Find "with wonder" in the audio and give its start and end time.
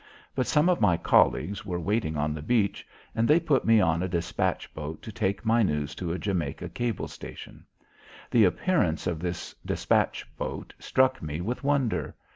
11.39-12.15